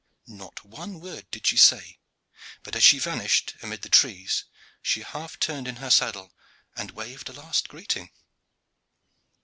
Not 0.25 0.65
one 0.65 0.99
word 0.99 1.27
did 1.29 1.45
she 1.45 1.57
say, 1.57 1.99
but 2.63 2.75
as 2.75 2.83
she 2.83 2.97
vanished 2.97 3.55
amid 3.61 3.83
the 3.83 3.87
trees 3.89 4.45
she 4.81 5.01
half 5.03 5.37
turned 5.39 5.67
in 5.67 5.75
her 5.75 5.91
saddle 5.91 6.33
and 6.75 6.89
waved 6.89 7.29
a 7.29 7.33
last 7.33 7.69
greeting. 7.69 8.09